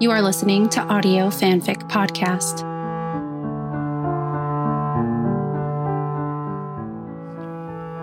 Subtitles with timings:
[0.00, 2.62] You are listening to Audio Fanfic Podcast.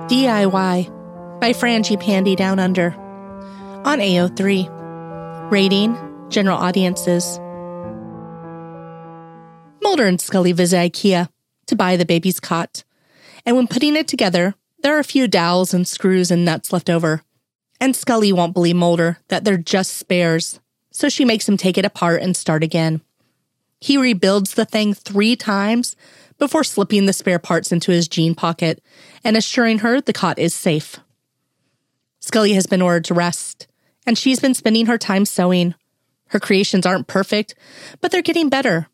[0.09, 2.93] DIY by Frangie Pandy Down Under
[3.85, 5.49] on AO3.
[5.49, 5.95] Rating
[6.27, 7.39] General Audiences.
[9.81, 11.29] Mulder and Scully visit IKEA
[11.67, 12.83] to buy the baby's cot,
[13.45, 16.89] and when putting it together, there are a few dowels and screws and nuts left
[16.89, 17.21] over.
[17.79, 20.59] And Scully won't believe Mulder that they're just spares,
[20.95, 23.01] so she makes him take it apart and start again.
[23.81, 25.97] He rebuilds the thing three times
[26.37, 28.81] before slipping the spare parts into his jean pocket
[29.21, 30.97] and assuring her the cot is safe.
[32.21, 33.67] Scully has been ordered to rest,
[34.07, 35.75] and she's been spending her time sewing.
[36.27, 37.55] Her creations aren't perfect,
[37.99, 38.87] but they're getting better.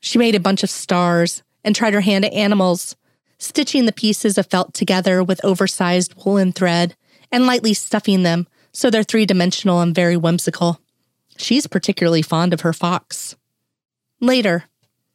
[0.00, 2.96] She made a bunch of stars and tried her hand at animals,
[3.36, 6.96] stitching the pieces of felt together with oversized woolen thread
[7.30, 10.80] and lightly stuffing them so they're three dimensional and very whimsical.
[11.36, 13.36] She's particularly fond of her fox.
[14.20, 14.64] Later,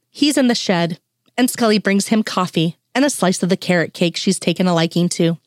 [0.10, 1.00] he's in the shed
[1.38, 4.74] and Scully brings him coffee and a slice of the carrot cake she's taken a
[4.74, 5.38] liking to.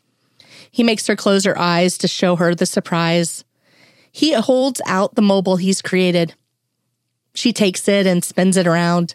[0.70, 3.44] He makes her close her eyes to show her the surprise.
[4.10, 6.34] He holds out the mobile he's created.
[7.34, 9.14] She takes it and spins it around.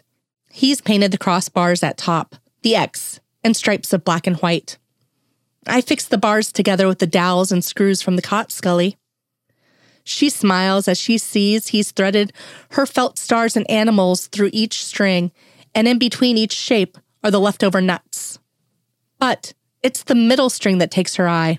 [0.50, 4.78] He's painted the crossbars at top, the X, and stripes of black and white.
[5.66, 8.96] I fix the bars together with the dowels and screws from the cot, Scully.
[10.04, 12.32] She smiles as she sees he's threaded
[12.72, 15.30] her felt stars and animals through each string
[15.74, 18.38] and in between each shape are the leftover nuts.
[19.18, 21.58] But it's the middle string that takes her eye.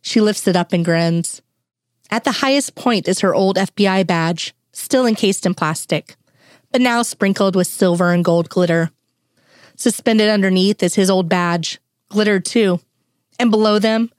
[0.00, 1.42] She lifts it up and grins.
[2.10, 6.16] At the highest point is her old FBI badge, still encased in plastic,
[6.70, 8.90] but now sprinkled with silver and gold glitter.
[9.76, 12.80] Suspended underneath is his old badge, glittered too,
[13.38, 14.10] and below them,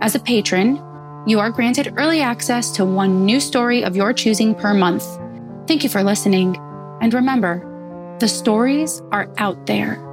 [0.00, 0.80] As a patron,
[1.26, 5.04] you are granted early access to one new story of your choosing per month.
[5.66, 6.56] Thank you for listening.
[7.00, 10.09] And remember, the stories are out there.